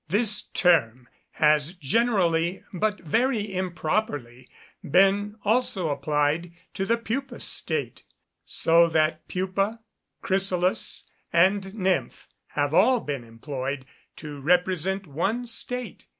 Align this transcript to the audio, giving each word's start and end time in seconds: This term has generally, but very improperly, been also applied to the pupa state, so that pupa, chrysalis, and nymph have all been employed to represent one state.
This 0.07 0.45
term 0.55 1.07
has 1.33 1.75
generally, 1.75 2.63
but 2.73 3.01
very 3.01 3.53
improperly, 3.53 4.49
been 4.83 5.35
also 5.45 5.89
applied 5.89 6.53
to 6.73 6.87
the 6.87 6.97
pupa 6.97 7.39
state, 7.39 8.01
so 8.43 8.87
that 8.87 9.27
pupa, 9.27 9.79
chrysalis, 10.23 11.07
and 11.31 11.75
nymph 11.75 12.27
have 12.47 12.73
all 12.73 12.99
been 12.99 13.23
employed 13.23 13.85
to 14.15 14.39
represent 14.41 15.05
one 15.05 15.45
state. 15.45 16.05